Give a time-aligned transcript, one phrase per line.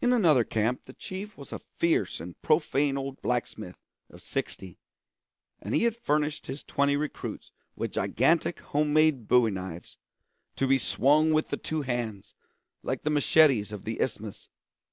[0.00, 3.80] In another camp the chief was a fierce and profane old blacksmith
[4.10, 4.80] of sixty,
[5.60, 9.98] and he had furnished his twenty recruits with gigantic home made bowie knives,
[10.56, 12.34] to be swung with the two hands,
[12.82, 14.48] like the machetes of the Isthmus.